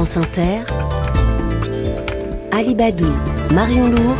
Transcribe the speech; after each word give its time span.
France 0.00 0.16
Inter, 0.16 0.64
Alibadou, 2.52 3.12
Marion 3.52 3.90
Lourd, 3.90 4.16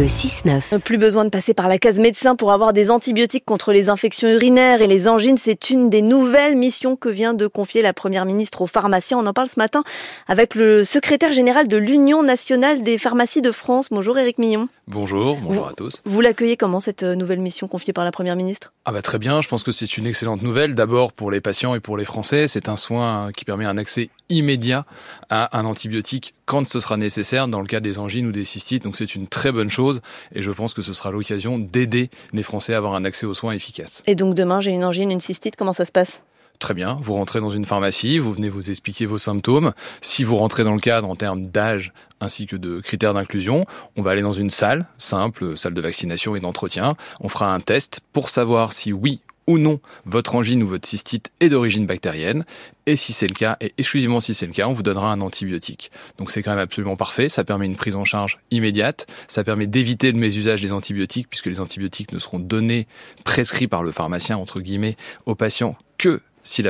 le 0.00 0.06
6-9. 0.06 0.78
Plus 0.78 0.96
besoin 0.96 1.26
de 1.26 1.28
passer 1.28 1.52
par 1.52 1.68
la 1.68 1.78
case 1.78 1.98
médecin 1.98 2.34
pour 2.34 2.52
avoir 2.52 2.72
des 2.72 2.90
antibiotiques 2.90 3.44
contre 3.44 3.70
les 3.70 3.90
infections 3.90 4.28
urinaires 4.28 4.80
et 4.80 4.86
les 4.86 5.08
angines. 5.08 5.36
C'est 5.36 5.68
une 5.68 5.90
des 5.90 6.00
nouvelles 6.00 6.56
missions 6.56 6.96
que 6.96 7.10
vient 7.10 7.34
de 7.34 7.46
confier 7.46 7.82
la 7.82 7.92
Première 7.92 8.24
ministre 8.24 8.62
aux 8.62 8.66
pharmaciens. 8.66 9.18
On 9.18 9.26
en 9.26 9.34
parle 9.34 9.50
ce 9.50 9.58
matin 9.58 9.84
avec 10.26 10.54
le 10.54 10.84
secrétaire 10.84 11.32
général 11.32 11.68
de 11.68 11.76
l'Union 11.76 12.22
nationale 12.22 12.80
des 12.80 12.96
pharmacies 12.96 13.42
de 13.42 13.52
France. 13.52 13.88
Bonjour 13.90 14.16
Éric 14.16 14.38
Millon. 14.38 14.70
Bonjour, 14.86 15.36
bonjour 15.36 15.64
vous, 15.64 15.68
à 15.68 15.74
tous. 15.74 16.02
Vous 16.06 16.22
l'accueillez 16.22 16.56
comment 16.56 16.80
cette 16.80 17.02
nouvelle 17.02 17.40
mission 17.40 17.68
confiée 17.68 17.92
par 17.92 18.04
la 18.04 18.10
Première 18.10 18.36
ministre? 18.36 18.72
Ah 18.86 18.92
bah 18.92 19.02
très 19.02 19.18
bien, 19.18 19.42
je 19.42 19.48
pense 19.48 19.62
que 19.62 19.72
c'est 19.72 19.98
une 19.98 20.06
excellente 20.06 20.40
nouvelle. 20.40 20.74
D'abord 20.74 21.12
pour 21.12 21.30
les 21.30 21.42
patients 21.42 21.74
et 21.74 21.80
pour 21.80 21.98
les 21.98 22.06
Français, 22.06 22.46
c'est 22.46 22.70
un 22.70 22.76
soin 22.76 23.32
qui 23.36 23.44
permet 23.44 23.66
un 23.66 23.76
accès 23.76 24.08
immédiat 24.30 24.84
à 25.28 25.58
un 25.58 25.64
antibiotique 25.64 26.34
quand 26.46 26.66
ce 26.66 26.80
sera 26.80 26.96
nécessaire 26.96 27.48
dans 27.48 27.60
le 27.60 27.66
cas 27.66 27.80
des 27.80 27.98
angines 27.98 28.26
ou 28.26 28.32
des 28.32 28.44
cystites. 28.44 28.84
Donc 28.84 28.96
c'est 28.96 29.14
une 29.14 29.28
très 29.28 29.52
bonne 29.52 29.70
chose 29.70 30.00
et 30.34 30.42
je 30.42 30.50
pense 30.50 30.74
que 30.74 30.82
ce 30.82 30.92
sera 30.92 31.10
l'occasion 31.10 31.58
d'aider 31.58 32.10
les 32.32 32.42
Français 32.42 32.74
à 32.74 32.78
avoir 32.78 32.94
un 32.94 33.04
accès 33.04 33.26
aux 33.26 33.34
soins 33.34 33.52
efficaces. 33.52 34.02
Et 34.06 34.14
donc 34.14 34.34
demain 34.34 34.60
j'ai 34.60 34.72
une 34.72 34.84
angine, 34.84 35.10
une 35.10 35.20
cystite, 35.20 35.56
comment 35.56 35.72
ça 35.72 35.84
se 35.84 35.92
passe? 35.92 36.22
Très 36.60 36.74
bien, 36.74 36.98
vous 37.00 37.14
rentrez 37.14 37.40
dans 37.40 37.48
une 37.48 37.64
pharmacie, 37.64 38.18
vous 38.18 38.34
venez 38.34 38.50
vous 38.50 38.70
expliquer 38.70 39.06
vos 39.06 39.16
symptômes. 39.16 39.72
Si 40.02 40.24
vous 40.24 40.36
rentrez 40.36 40.62
dans 40.62 40.74
le 40.74 40.78
cadre 40.78 41.08
en 41.08 41.16
termes 41.16 41.46
d'âge 41.46 41.94
ainsi 42.20 42.46
que 42.46 42.54
de 42.54 42.80
critères 42.80 43.14
d'inclusion, 43.14 43.64
on 43.96 44.02
va 44.02 44.10
aller 44.10 44.20
dans 44.20 44.34
une 44.34 44.50
salle 44.50 44.86
simple, 44.98 45.56
salle 45.56 45.72
de 45.72 45.80
vaccination 45.80 46.36
et 46.36 46.40
d'entretien. 46.40 46.96
On 47.20 47.30
fera 47.30 47.54
un 47.54 47.60
test 47.60 48.00
pour 48.12 48.28
savoir 48.28 48.74
si 48.74 48.92
oui 48.92 49.20
ou 49.46 49.58
non 49.58 49.80
votre 50.04 50.34
angine 50.34 50.62
ou 50.62 50.66
votre 50.66 50.86
cystite 50.86 51.30
est 51.40 51.48
d'origine 51.48 51.86
bactérienne. 51.86 52.44
Et 52.86 52.96
si 52.96 53.12
c'est 53.12 53.26
le 53.26 53.34
cas, 53.34 53.56
et 53.60 53.72
exclusivement 53.78 54.20
si 54.20 54.34
c'est 54.34 54.46
le 54.46 54.52
cas, 54.52 54.66
on 54.66 54.72
vous 54.72 54.82
donnera 54.82 55.12
un 55.12 55.20
antibiotique. 55.20 55.90
Donc 56.18 56.30
c'est 56.30 56.42
quand 56.42 56.50
même 56.50 56.60
absolument 56.60 56.96
parfait. 56.96 57.28
Ça 57.28 57.44
permet 57.44 57.66
une 57.66 57.76
prise 57.76 57.96
en 57.96 58.04
charge 58.04 58.38
immédiate. 58.50 59.06
Ça 59.28 59.44
permet 59.44 59.66
d'éviter 59.66 60.12
le 60.12 60.18
mésusage 60.18 60.62
des 60.62 60.72
antibiotiques 60.72 61.28
puisque 61.28 61.46
les 61.46 61.60
antibiotiques 61.60 62.12
ne 62.12 62.18
seront 62.18 62.38
donnés, 62.38 62.86
prescrits 63.24 63.68
par 63.68 63.82
le 63.82 63.92
pharmacien, 63.92 64.36
entre 64.36 64.60
guillemets, 64.60 64.96
aux 65.26 65.34
patients 65.34 65.76
que 65.98 66.22
si 66.42 66.62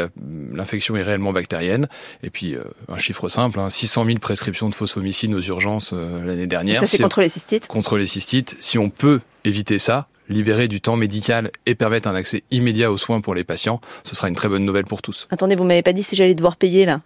l'infection 0.53 0.97
est 0.97 1.03
réellement 1.03 1.33
bactérienne. 1.33 1.89
Et 2.23 2.31
puis, 2.31 2.55
euh, 2.55 2.65
un 2.89 2.99
chiffre 2.99 3.29
simple, 3.29 3.61
hein, 3.61 3.71
600 3.71 4.05
000 4.05 4.19
prescriptions 4.19 4.69
de 4.69 4.75
phosphomycine 4.75 5.35
aux 5.35 5.41
urgences 5.41 5.93
euh, 5.93 6.23
l'année 6.25 6.47
dernière. 6.47 6.81
Ça, 6.81 6.87
c'est 6.87 7.03
contre 7.03 7.21
les 7.21 7.29
cystites 7.29 7.67
Contre 7.67 7.97
les 7.97 8.07
cystites. 8.07 8.57
Si 8.59 8.79
on 8.79 8.91
peut 8.91 9.21
éviter 9.45 9.79
ça, 9.79 10.09
libérer 10.31 10.69
du 10.69 10.81
temps 10.81 10.97
médical 10.97 11.51
et 11.67 11.75
permettre 11.75 12.09
un 12.09 12.15
accès 12.15 12.45
immédiat 12.51 12.91
aux 12.91 12.97
soins 12.97 13.21
pour 13.21 13.35
les 13.35 13.45
patients, 13.45 13.81
ce 14.05 14.17
sera 14.17 14.29
une 14.29 14.35
très 14.35 14.49
bonne 14.49 14.65
nouvelle 14.65 14.87
pour 14.87 15.03
tous. 15.03 15.29
Attendez, 15.31 15.57
vous 15.57 15.65
m'avez 15.65 15.83
pas 15.83 15.93
dit 15.93 16.03
si 16.03 16.17
j'allais 16.17 16.35
devoir 16.35 16.57
payer 16.57 16.87
là 16.87 17.01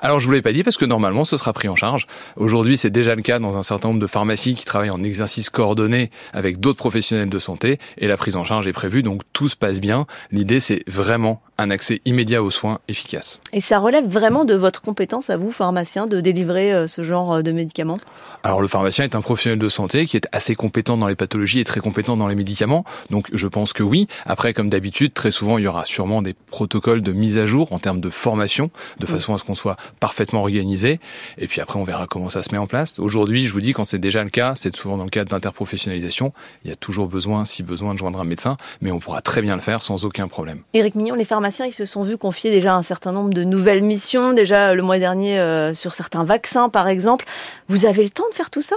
alors 0.00 0.20
je 0.20 0.26
vous 0.26 0.32
l'ai 0.32 0.42
pas 0.42 0.52
dit 0.52 0.62
parce 0.62 0.76
que 0.76 0.84
normalement 0.84 1.24
ce 1.24 1.36
sera 1.36 1.52
pris 1.52 1.68
en 1.68 1.76
charge. 1.76 2.06
Aujourd'hui 2.36 2.76
c'est 2.76 2.90
déjà 2.90 3.14
le 3.14 3.22
cas 3.22 3.38
dans 3.38 3.56
un 3.56 3.62
certain 3.62 3.88
nombre 3.88 4.00
de 4.00 4.06
pharmacies 4.06 4.54
qui 4.54 4.64
travaillent 4.64 4.90
en 4.90 5.02
exercice 5.02 5.50
coordonné 5.50 6.10
avec 6.32 6.60
d'autres 6.60 6.78
professionnels 6.78 7.28
de 7.28 7.38
santé 7.38 7.78
et 7.98 8.06
la 8.06 8.16
prise 8.16 8.36
en 8.36 8.44
charge 8.44 8.66
est 8.66 8.72
prévue 8.72 9.02
donc 9.02 9.22
tout 9.32 9.48
se 9.48 9.56
passe 9.56 9.80
bien. 9.80 10.06
L'idée 10.30 10.60
c'est 10.60 10.82
vraiment 10.86 11.42
un 11.60 11.70
accès 11.70 12.00
immédiat 12.06 12.42
aux 12.42 12.50
soins 12.50 12.78
efficaces. 12.88 13.40
Et 13.52 13.60
ça 13.60 13.78
relève 13.78 14.06
vraiment 14.06 14.44
de 14.44 14.54
votre 14.54 14.80
compétence 14.80 15.28
à 15.28 15.36
vous, 15.36 15.52
pharmacien, 15.52 16.06
de 16.06 16.20
délivrer 16.20 16.72
euh, 16.72 16.86
ce 16.86 17.04
genre 17.04 17.42
de 17.42 17.52
médicaments? 17.52 17.98
Alors 18.42 18.62
le 18.62 18.68
pharmacien 18.68 19.04
est 19.04 19.14
un 19.14 19.20
professionnel 19.20 19.58
de 19.58 19.68
santé 19.68 20.06
qui 20.06 20.16
est 20.16 20.26
assez 20.32 20.54
compétent 20.54 20.96
dans 20.96 21.06
les 21.06 21.14
pathologies 21.14 21.60
et 21.60 21.64
très 21.64 21.80
compétent 21.80 22.16
dans 22.16 22.28
les 22.28 22.34
médicaments. 22.34 22.84
Donc 23.10 23.28
je 23.32 23.46
pense 23.46 23.72
que 23.74 23.82
oui. 23.82 24.06
Après, 24.24 24.54
comme 24.54 24.70
d'habitude, 24.70 25.12
très 25.12 25.30
souvent, 25.30 25.58
il 25.58 25.64
y 25.64 25.66
aura 25.66 25.84
sûrement 25.84 26.22
des 26.22 26.34
protocoles 26.34 27.02
de 27.02 27.12
mise 27.12 27.36
à 27.36 27.44
jour 27.44 27.72
en 27.72 27.78
termes 27.78 28.00
de 28.00 28.08
formation, 28.08 28.70
de 28.98 29.06
façon 29.06 29.34
à 29.34 29.38
ce 29.38 29.44
qu'on 29.44 29.54
soit 29.54 29.76
parfaitement 30.00 30.40
organisé. 30.40 30.98
Et 31.36 31.46
puis 31.46 31.60
après, 31.60 31.78
on 31.78 31.84
verra 31.84 32.06
comment 32.06 32.30
ça 32.30 32.42
se 32.42 32.52
met 32.52 32.58
en 32.58 32.66
place. 32.66 32.98
Aujourd'hui, 32.98 33.46
je 33.46 33.52
vous 33.52 33.60
dis, 33.60 33.72
quand 33.74 33.84
c'est 33.84 33.98
déjà 33.98 34.24
le 34.24 34.30
cas, 34.30 34.54
c'est 34.56 34.74
souvent 34.74 34.96
dans 34.96 35.04
le 35.04 35.10
cadre 35.10 35.30
d'interprofessionnalisation. 35.30 36.32
Il 36.64 36.70
y 36.70 36.72
a 36.72 36.76
toujours 36.76 37.08
besoin, 37.08 37.44
si 37.44 37.62
besoin, 37.62 37.92
de 37.92 37.98
joindre 37.98 38.20
un 38.20 38.24
médecin, 38.24 38.56
mais 38.80 38.90
on 38.90 38.98
pourra 38.98 39.20
très 39.20 39.42
bien 39.42 39.54
le 39.54 39.60
faire 39.60 39.82
sans 39.82 40.06
aucun 40.06 40.28
problème. 40.28 40.60
Éric 40.72 40.94
Mignon, 40.94 41.14
les 41.14 41.24
pharmaciens 41.24 41.49
ils 41.58 41.72
se 41.72 41.84
sont 41.84 42.02
vus 42.02 42.16
confier 42.16 42.50
déjà 42.50 42.74
un 42.74 42.82
certain 42.82 43.12
nombre 43.12 43.30
de 43.30 43.44
nouvelles 43.44 43.82
missions, 43.82 44.32
déjà 44.32 44.74
le 44.74 44.82
mois 44.82 44.98
dernier 44.98 45.38
euh, 45.38 45.74
sur 45.74 45.94
certains 45.94 46.24
vaccins 46.24 46.68
par 46.68 46.88
exemple. 46.88 47.24
Vous 47.68 47.86
avez 47.86 48.02
le 48.02 48.10
temps 48.10 48.28
de 48.30 48.34
faire 48.34 48.50
tout 48.50 48.62
ça? 48.62 48.76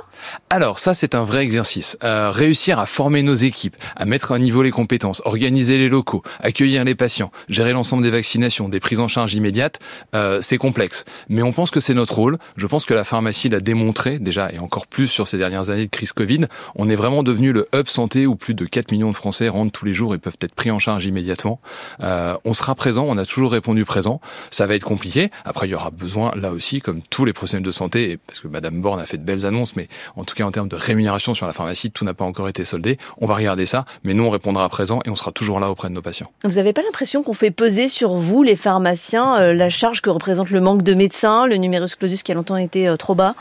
Alors 0.49 0.79
ça 0.79 0.93
c'est 0.93 1.15
un 1.15 1.23
vrai 1.23 1.43
exercice. 1.43 1.97
Euh, 2.03 2.31
réussir 2.31 2.79
à 2.79 2.85
former 2.85 3.23
nos 3.23 3.35
équipes, 3.35 3.75
à 3.95 4.05
mettre 4.05 4.31
à 4.31 4.39
niveau 4.39 4.63
les 4.63 4.71
compétences, 4.71 5.21
organiser 5.25 5.77
les 5.77 5.89
locaux, 5.89 6.23
accueillir 6.41 6.83
les 6.83 6.95
patients, 6.95 7.31
gérer 7.49 7.73
l'ensemble 7.73 8.03
des 8.03 8.09
vaccinations, 8.09 8.69
des 8.69 8.79
prises 8.79 8.99
en 8.99 9.07
charge 9.07 9.33
immédiates, 9.35 9.79
euh, 10.15 10.39
c'est 10.41 10.57
complexe. 10.57 11.05
Mais 11.29 11.43
on 11.43 11.53
pense 11.53 11.71
que 11.71 11.79
c'est 11.79 11.93
notre 11.93 12.15
rôle. 12.15 12.37
Je 12.57 12.67
pense 12.67 12.85
que 12.85 12.93
la 12.93 13.03
pharmacie 13.03 13.49
l'a 13.49 13.59
démontré 13.59 14.19
déjà 14.19 14.51
et 14.51 14.59
encore 14.59 14.87
plus 14.87 15.07
sur 15.07 15.27
ces 15.27 15.37
dernières 15.37 15.69
années 15.69 15.85
de 15.85 15.91
crise 15.91 16.13
Covid. 16.13 16.47
On 16.75 16.89
est 16.89 16.95
vraiment 16.95 17.23
devenu 17.23 17.51
le 17.51 17.67
hub 17.73 17.87
santé 17.87 18.25
où 18.25 18.35
plus 18.35 18.53
de 18.53 18.65
4 18.65 18.91
millions 18.91 19.11
de 19.11 19.15
Français 19.15 19.49
rentrent 19.49 19.71
tous 19.71 19.85
les 19.85 19.93
jours 19.93 20.13
et 20.13 20.17
peuvent 20.17 20.37
être 20.41 20.55
pris 20.55 20.71
en 20.71 20.79
charge 20.79 21.05
immédiatement. 21.05 21.59
Euh, 22.01 22.35
on 22.45 22.53
sera 22.63 22.75
présent, 22.75 23.05
on 23.07 23.17
a 23.17 23.25
toujours 23.25 23.51
répondu 23.51 23.85
présent. 23.85 24.21
Ça 24.49 24.65
va 24.65 24.75
être 24.75 24.83
compliqué. 24.83 25.31
Après, 25.45 25.67
il 25.67 25.71
y 25.71 25.75
aura 25.75 25.91
besoin, 25.91 26.31
là 26.35 26.51
aussi, 26.51 26.81
comme 26.81 27.01
tous 27.09 27.25
les 27.25 27.33
professionnels 27.33 27.65
de 27.65 27.71
santé, 27.71 28.17
parce 28.25 28.39
que 28.39 28.47
Madame 28.47 28.81
Borne 28.81 28.99
a 28.99 29.05
fait 29.05 29.17
de 29.17 29.23
belles 29.23 29.45
annonces, 29.45 29.75
mais 29.75 29.87
en 30.15 30.23
tout 30.23 30.35
cas 30.35 30.45
en 30.45 30.51
termes 30.51 30.69
de 30.69 30.75
rémunération 30.75 31.33
sur 31.33 31.45
la 31.45 31.53
pharmacie, 31.53 31.91
tout 31.91 32.05
n'a 32.05 32.13
pas 32.13 32.25
encore 32.25 32.47
été 32.47 32.63
soldé. 32.65 32.97
On 33.19 33.27
va 33.27 33.35
regarder 33.35 33.65
ça, 33.65 33.85
mais 34.03 34.13
nous, 34.13 34.23
on 34.23 34.29
répondra 34.29 34.67
présent 34.69 34.99
et 35.05 35.09
on 35.09 35.15
sera 35.15 35.31
toujours 35.31 35.59
là 35.59 35.69
auprès 35.69 35.89
de 35.89 35.93
nos 35.93 36.01
patients. 36.01 36.31
Vous 36.43 36.55
n'avez 36.55 36.73
pas 36.73 36.81
l'impression 36.81 37.21
qu'on 37.23 37.33
fait 37.33 37.51
peser 37.51 37.87
sur 37.89 38.13
vous, 38.13 38.43
les 38.43 38.55
pharmaciens, 38.55 39.39
euh, 39.41 39.53
la 39.53 39.69
charge 39.69 40.01
que 40.01 40.09
représente 40.09 40.49
le 40.49 40.61
manque 40.61 40.83
de 40.83 40.93
médecins, 40.93 41.47
le 41.47 41.57
numerus 41.57 41.95
clausus 41.95 42.23
qui 42.23 42.31
a 42.31 42.35
longtemps 42.35 42.57
été 42.57 42.87
euh, 42.87 42.97
trop 42.97 43.15
bas? 43.15 43.35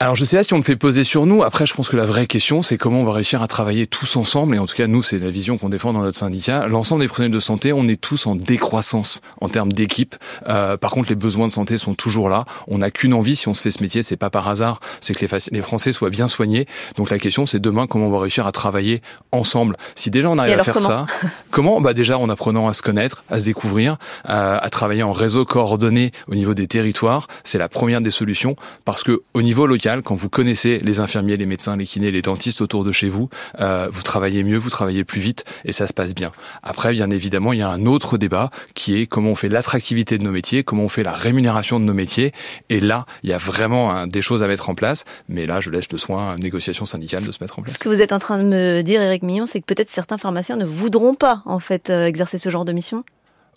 Alors 0.00 0.14
je 0.14 0.22
sais 0.22 0.36
pas 0.36 0.44
si 0.44 0.54
on 0.54 0.58
le 0.58 0.62
fait 0.62 0.76
poser 0.76 1.02
sur 1.02 1.26
nous. 1.26 1.42
Après, 1.42 1.66
je 1.66 1.74
pense 1.74 1.88
que 1.88 1.96
la 1.96 2.04
vraie 2.04 2.28
question, 2.28 2.62
c'est 2.62 2.78
comment 2.78 3.00
on 3.00 3.04
va 3.04 3.14
réussir 3.14 3.42
à 3.42 3.48
travailler 3.48 3.88
tous 3.88 4.14
ensemble. 4.14 4.54
Et 4.54 4.60
en 4.60 4.66
tout 4.66 4.76
cas, 4.76 4.86
nous, 4.86 5.02
c'est 5.02 5.18
la 5.18 5.28
vision 5.28 5.58
qu'on 5.58 5.70
défend 5.70 5.92
dans 5.92 6.02
notre 6.02 6.16
syndicat. 6.16 6.68
L'ensemble 6.68 7.00
des 7.00 7.08
professionnels 7.08 7.34
de 7.34 7.40
santé, 7.40 7.72
on 7.72 7.88
est 7.88 8.00
tous 8.00 8.28
en 8.28 8.36
décroissance 8.36 9.20
en 9.40 9.48
termes 9.48 9.72
d'équipe. 9.72 10.14
Euh, 10.48 10.76
par 10.76 10.92
contre, 10.92 11.08
les 11.08 11.16
besoins 11.16 11.48
de 11.48 11.52
santé 11.52 11.78
sont 11.78 11.94
toujours 11.94 12.28
là. 12.28 12.44
On 12.68 12.78
n'a 12.78 12.92
qu'une 12.92 13.12
envie 13.12 13.34
si 13.34 13.48
on 13.48 13.54
se 13.54 13.60
fait 13.60 13.72
ce 13.72 13.82
métier, 13.82 14.04
c'est 14.04 14.16
pas 14.16 14.30
par 14.30 14.46
hasard, 14.46 14.78
c'est 15.00 15.14
que 15.14 15.26
les, 15.26 15.38
les, 15.50 15.62
Français 15.62 15.90
soient 15.90 16.10
bien 16.10 16.28
soignés. 16.28 16.66
Donc 16.96 17.10
la 17.10 17.18
question, 17.18 17.44
c'est 17.44 17.58
demain 17.58 17.88
comment 17.88 18.06
on 18.06 18.10
va 18.12 18.20
réussir 18.20 18.46
à 18.46 18.52
travailler 18.52 19.02
ensemble. 19.32 19.74
Si 19.96 20.10
déjà 20.10 20.30
on 20.30 20.38
arrive 20.38 20.60
à 20.60 20.62
faire 20.62 20.74
comment 20.74 20.86
ça, 20.86 21.06
comment? 21.50 21.80
Bah 21.80 21.92
déjà 21.92 22.18
en 22.18 22.28
apprenant 22.28 22.68
à 22.68 22.72
se 22.72 22.82
connaître, 22.82 23.24
à 23.30 23.40
se 23.40 23.46
découvrir, 23.46 23.96
à, 24.24 24.58
à 24.58 24.70
travailler 24.70 25.02
en 25.02 25.12
réseau 25.12 25.44
coordonné 25.44 26.12
au 26.28 26.36
niveau 26.36 26.54
des 26.54 26.68
territoires. 26.68 27.26
C'est 27.42 27.58
la 27.58 27.68
première 27.68 28.00
des 28.00 28.12
solutions 28.12 28.54
parce 28.84 29.02
que 29.02 29.22
au 29.34 29.42
niveau 29.42 29.66
local 29.66 29.87
quand 29.96 30.14
vous 30.14 30.28
connaissez 30.28 30.78
les 30.78 31.00
infirmiers, 31.00 31.36
les 31.36 31.46
médecins, 31.46 31.76
les 31.76 31.86
kinés, 31.86 32.10
les 32.10 32.22
dentistes 32.22 32.60
autour 32.60 32.84
de 32.84 32.92
chez 32.92 33.08
vous, 33.08 33.28
euh, 33.60 33.88
vous 33.90 34.02
travaillez 34.02 34.44
mieux, 34.44 34.58
vous 34.58 34.70
travaillez 34.70 35.04
plus 35.04 35.20
vite 35.20 35.44
et 35.64 35.72
ça 35.72 35.86
se 35.86 35.92
passe 35.92 36.14
bien. 36.14 36.32
Après, 36.62 36.92
bien 36.92 37.10
évidemment, 37.10 37.52
il 37.52 37.60
y 37.60 37.62
a 37.62 37.68
un 37.68 37.86
autre 37.86 38.18
débat 38.18 38.50
qui 38.74 39.00
est 39.00 39.06
comment 39.06 39.30
on 39.30 39.34
fait 39.34 39.48
l'attractivité 39.48 40.18
de 40.18 40.22
nos 40.22 40.30
métiers, 40.30 40.62
comment 40.62 40.84
on 40.84 40.88
fait 40.88 41.02
la 41.02 41.12
rémunération 41.12 41.80
de 41.80 41.84
nos 41.84 41.94
métiers. 41.94 42.32
Et 42.68 42.80
là, 42.80 43.06
il 43.22 43.30
y 43.30 43.32
a 43.32 43.38
vraiment 43.38 44.06
des 44.06 44.22
choses 44.22 44.42
à 44.42 44.46
mettre 44.46 44.68
en 44.70 44.74
place. 44.74 45.04
Mais 45.28 45.46
là, 45.46 45.60
je 45.60 45.70
laisse 45.70 45.90
le 45.90 45.98
soin, 45.98 46.36
négociation 46.36 46.84
syndicale, 46.84 47.24
de 47.24 47.32
se 47.32 47.38
mettre 47.40 47.58
en 47.58 47.62
place. 47.62 47.74
Ce 47.74 47.78
que 47.78 47.88
vous 47.88 48.00
êtes 48.00 48.12
en 48.12 48.18
train 48.18 48.38
de 48.38 48.44
me 48.44 48.82
dire, 48.82 49.00
Éric 49.00 49.22
Millon, 49.22 49.46
c'est 49.46 49.60
que 49.60 49.66
peut-être 49.66 49.90
certains 49.90 50.18
pharmaciens 50.18 50.56
ne 50.56 50.64
voudront 50.64 51.14
pas 51.14 51.42
en 51.46 51.58
fait 51.58 51.90
euh, 51.90 52.06
exercer 52.06 52.38
ce 52.38 52.50
genre 52.50 52.64
de 52.64 52.72
mission? 52.72 53.04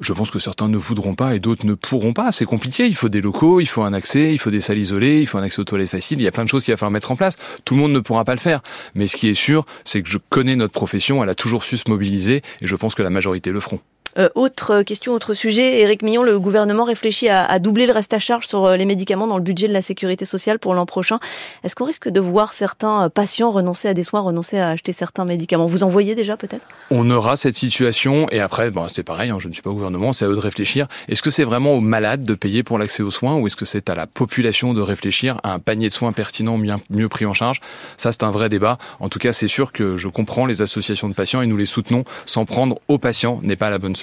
Je 0.01 0.13
pense 0.13 0.31
que 0.31 0.39
certains 0.39 0.67
ne 0.67 0.78
voudront 0.78 1.13
pas 1.13 1.35
et 1.35 1.39
d'autres 1.39 1.66
ne 1.66 1.75
pourront 1.75 2.12
pas. 2.12 2.31
C'est 2.31 2.45
compliqué. 2.45 2.88
Il 2.88 2.95
faut 2.95 3.07
des 3.07 3.22
locaux, 3.22 3.59
il 3.59 3.67
faut 3.67 3.84
un 3.84 3.94
accès, 3.94 4.34
il 4.34 4.39
faut 4.39 4.50
des 4.50 4.59
salles 4.59 4.79
isolées, 4.79 5.22
il 5.22 5.28
faut 5.28 5.38
un 5.38 5.44
accès 5.44 5.59
aux 5.59 5.63
toilettes 5.63 5.89
faciles. 5.89 6.19
Il 6.19 6.23
y 6.23 6.28
a 6.28 6.31
plein 6.31 6.44
de 6.44 6.50
choses 6.50 6.66
qu'il 6.66 6.73
va 6.73 6.78
falloir 6.78 6.91
mettre 6.91 7.12
en 7.12 7.16
place. 7.16 7.38
Tout 7.66 7.75
le 7.75 7.81
monde 7.81 7.91
ne 7.91 8.00
pourra 8.00 8.25
pas 8.25 8.34
le 8.34 8.40
faire. 8.40 8.61
Mais 8.95 9.06
ce 9.06 9.16
qui 9.16 9.29
est 9.29 9.35
sûr, 9.35 9.66
c'est 9.85 10.01
que 10.01 10.09
je 10.09 10.17
connais 10.17 10.56
notre 10.56 10.73
profession. 10.73 11.23
Elle 11.23 11.29
a 11.29 11.35
toujours 11.35 11.63
su 11.63 11.78
se 11.78 11.88
mobiliser 11.88 12.41
et 12.61 12.67
je 12.67 12.75
pense 12.75 12.95
que 12.95 13.03
la 13.03 13.11
majorité 13.11 13.51
le 13.51 13.59
feront. 13.59 13.79
Euh, 14.17 14.29
autre 14.35 14.83
question, 14.83 15.13
autre 15.13 15.33
sujet. 15.33 15.79
Éric 15.79 16.01
Millon, 16.01 16.23
le 16.23 16.39
gouvernement 16.39 16.83
réfléchit 16.83 17.29
à, 17.29 17.59
doubler 17.59 17.85
le 17.85 17.93
reste 17.93 18.13
à 18.13 18.19
charge 18.19 18.47
sur 18.47 18.66
euh, 18.66 18.75
les 18.75 18.85
médicaments 18.85 19.28
dans 19.28 19.37
le 19.37 19.43
budget 19.43 19.67
de 19.67 19.73
la 19.73 19.81
sécurité 19.81 20.25
sociale 20.25 20.59
pour 20.59 20.73
l'an 20.73 20.85
prochain. 20.85 21.19
Est-ce 21.63 21.75
qu'on 21.75 21.85
risque 21.85 22.09
de 22.09 22.19
voir 22.19 22.53
certains 22.53 23.09
patients 23.09 23.52
renoncer 23.52 23.87
à 23.87 23.93
des 23.93 24.03
soins, 24.03 24.19
renoncer 24.19 24.58
à 24.58 24.69
acheter 24.69 24.93
certains 24.93 25.25
médicaments? 25.25 25.66
Vous 25.66 25.84
en 25.84 25.87
voyez 25.87 26.16
déjà 26.16 26.35
peut-être? 26.35 26.66
On 26.90 27.09
aura 27.09 27.37
cette 27.37 27.55
situation 27.55 28.28
et 28.31 28.40
après, 28.40 28.72
bon, 28.72 28.87
c'est 28.91 29.03
pareil, 29.03 29.29
hein, 29.29 29.37
je 29.40 29.47
ne 29.47 29.53
suis 29.53 29.61
pas 29.61 29.69
au 29.69 29.75
gouvernement, 29.75 30.13
c'est 30.13 30.25
à 30.25 30.28
eux 30.28 30.35
de 30.35 30.40
réfléchir. 30.40 30.87
Est-ce 31.08 31.22
que 31.22 31.31
c'est 31.31 31.43
vraiment 31.43 31.73
aux 31.75 31.81
malades 31.81 32.23
de 32.23 32.34
payer 32.34 32.63
pour 32.63 32.78
l'accès 32.78 33.03
aux 33.03 33.11
soins 33.11 33.35
ou 33.35 33.47
est-ce 33.47 33.55
que 33.55 33.66
c'est 33.66 33.90
à 33.90 33.96
la 33.96 34.08
population 34.08 34.73
de 34.73 34.81
réfléchir 34.81 35.40
à 35.43 35.53
un 35.53 35.59
panier 35.59 35.87
de 35.87 35.93
soins 35.93 36.11
pertinent, 36.11 36.58
mieux 36.58 37.09
pris 37.09 37.25
en 37.25 37.34
charge? 37.34 37.61
Ça, 37.97 38.11
c'est 38.11 38.23
un 38.23 38.31
vrai 38.31 38.49
débat. 38.49 38.78
En 38.99 39.09
tout 39.09 39.19
cas, 39.19 39.31
c'est 39.31 39.47
sûr 39.47 39.72
que 39.72 39.96
je 39.96 40.08
comprends 40.09 40.46
les 40.46 40.61
associations 40.61 41.08
de 41.08 41.13
patients 41.13 41.41
et 41.41 41.47
nous 41.47 41.58
les 41.58 41.66
soutenons. 41.66 42.03
S'en 42.25 42.46
prendre 42.46 42.79
aux 42.87 42.97
patients 42.97 43.40
n'est 43.43 43.55
pas 43.55 43.69
la 43.69 43.78
bonne 43.78 43.96
solution. 43.96 44.00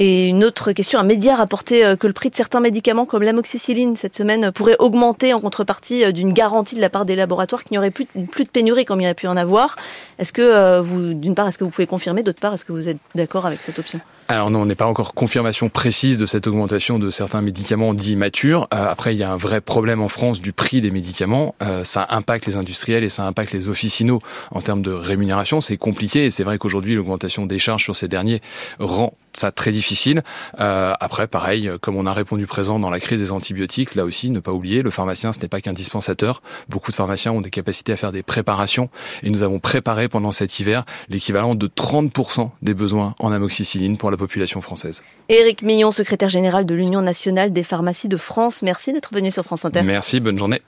Et 0.00 0.28
une 0.28 0.42
autre 0.42 0.72
question, 0.72 0.98
un 0.98 1.04
média 1.04 1.34
a 1.34 1.36
rapporté 1.36 1.94
que 2.00 2.08
le 2.08 2.12
prix 2.12 2.28
de 2.28 2.34
certains 2.34 2.58
médicaments 2.58 3.06
comme 3.06 3.22
l'amoxicilline 3.22 3.94
cette 3.94 4.16
semaine 4.16 4.50
pourrait 4.50 4.74
augmenter 4.80 5.32
en 5.32 5.38
contrepartie 5.38 6.12
d'une 6.12 6.32
garantie 6.32 6.74
de 6.74 6.80
la 6.80 6.90
part 6.90 7.04
des 7.04 7.14
laboratoires 7.14 7.62
qu'il 7.62 7.74
n'y 7.74 7.78
aurait 7.78 7.92
plus, 7.92 8.06
de 8.14 8.48
pénurie 8.48 8.84
comme 8.84 9.00
il 9.00 9.04
y 9.04 9.06
aurait 9.06 9.14
pu 9.14 9.28
en 9.28 9.36
avoir. 9.36 9.76
Est-ce 10.18 10.32
que 10.32 10.80
vous, 10.80 11.14
d'une 11.14 11.36
part, 11.36 11.46
est-ce 11.46 11.58
que 11.58 11.64
vous 11.64 11.70
pouvez 11.70 11.86
confirmer, 11.86 12.24
d'autre 12.24 12.40
part, 12.40 12.54
est-ce 12.54 12.64
que 12.64 12.72
vous 12.72 12.88
êtes 12.88 12.98
d'accord 13.14 13.46
avec 13.46 13.62
cette 13.62 13.78
option? 13.78 14.00
Alors 14.26 14.50
non, 14.50 14.62
on 14.62 14.66
n'est 14.66 14.74
pas 14.74 14.86
encore 14.86 15.12
confirmation 15.12 15.68
précise 15.68 16.16
de 16.16 16.24
cette 16.24 16.46
augmentation 16.46 16.98
de 16.98 17.10
certains 17.10 17.42
médicaments 17.42 17.92
dits 17.92 18.16
matures. 18.16 18.68
Euh, 18.72 18.88
après, 18.88 19.14
il 19.14 19.18
y 19.18 19.22
a 19.22 19.30
un 19.30 19.36
vrai 19.36 19.60
problème 19.60 20.00
en 20.00 20.08
France 20.08 20.40
du 20.40 20.54
prix 20.54 20.80
des 20.80 20.90
médicaments. 20.90 21.54
Euh, 21.62 21.84
ça 21.84 22.06
impacte 22.08 22.46
les 22.46 22.56
industriels 22.56 23.04
et 23.04 23.10
ça 23.10 23.26
impacte 23.26 23.52
les 23.52 23.68
officinaux 23.68 24.20
en 24.50 24.62
termes 24.62 24.80
de 24.80 24.92
rémunération. 24.92 25.60
C'est 25.60 25.76
compliqué 25.76 26.24
et 26.24 26.30
c'est 26.30 26.42
vrai 26.42 26.56
qu'aujourd'hui, 26.56 26.94
l'augmentation 26.94 27.44
des 27.44 27.58
charges 27.58 27.82
sur 27.82 27.96
ces 27.96 28.08
derniers 28.08 28.40
rend 28.78 29.12
ça 29.36 29.50
très 29.50 29.72
difficile. 29.72 30.22
Euh, 30.60 30.94
après, 31.00 31.26
pareil, 31.26 31.70
comme 31.82 31.96
on 31.96 32.06
a 32.06 32.12
répondu 32.12 32.46
présent 32.46 32.78
dans 32.78 32.90
la 32.90 33.00
crise 33.00 33.20
des 33.20 33.32
antibiotiques, 33.32 33.94
là 33.94 34.04
aussi, 34.04 34.30
ne 34.30 34.40
pas 34.40 34.52
oublier, 34.52 34.80
le 34.80 34.90
pharmacien, 34.90 35.32
ce 35.32 35.40
n'est 35.40 35.48
pas 35.48 35.60
qu'un 35.60 35.72
dispensateur. 35.72 36.40
Beaucoup 36.68 36.92
de 36.92 36.96
pharmaciens 36.96 37.32
ont 37.32 37.40
des 37.40 37.50
capacités 37.50 37.92
à 37.92 37.96
faire 37.96 38.12
des 38.12 38.22
préparations 38.22 38.88
et 39.22 39.30
nous 39.30 39.42
avons 39.42 39.58
préparé 39.58 40.08
pendant 40.08 40.32
cet 40.32 40.60
hiver 40.60 40.84
l'équivalent 41.08 41.54
de 41.54 41.66
30% 41.66 42.50
des 42.62 42.74
besoins 42.74 43.14
en 43.18 43.32
amoxicilline 43.32 43.96
pour 43.96 44.10
la 44.14 44.18
population 44.18 44.60
française. 44.60 45.02
Éric 45.28 45.62
Millon, 45.62 45.90
secrétaire 45.90 46.28
général 46.28 46.66
de 46.66 46.74
l'Union 46.74 47.02
nationale 47.02 47.52
des 47.52 47.64
pharmacies 47.64 48.08
de 48.08 48.16
France, 48.16 48.62
merci 48.62 48.92
d'être 48.92 49.12
venu 49.12 49.30
sur 49.30 49.44
France 49.44 49.64
Inter. 49.64 49.82
Merci, 49.82 50.20
bonne 50.20 50.38
journée. 50.38 50.62